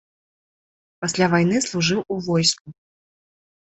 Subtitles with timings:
[1.05, 2.67] Пасля вайны служыў у войску.